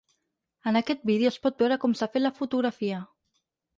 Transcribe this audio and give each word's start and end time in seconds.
En 0.69 0.77
aquest 0.79 1.03
vídeo 1.09 1.31
es 1.33 1.37
pot 1.45 1.61
veure 1.65 1.79
com 1.85 1.93
s’ha 1.99 2.09
fet 2.17 2.25
la 2.25 2.33
fotografia. 2.41 3.03